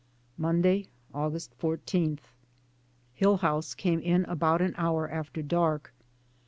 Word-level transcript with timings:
Monday, 0.35 0.87
August 1.13 1.53
14. 1.59 2.17
Hillhouse 3.13 3.77
came 3.77 3.99
in 3.99 4.25
about 4.25 4.59
an 4.59 4.73
hour 4.75 5.07
after 5.07 5.43
dark. 5.43 5.93